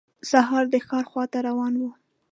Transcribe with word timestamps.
سهار 0.29 0.65
به 0.71 0.77
د 0.81 0.83
ښار 0.87 1.05
خواته 1.11 1.37
روان 1.47 1.73
و. 1.77 1.83